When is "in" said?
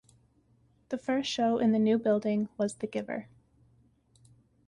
1.59-1.73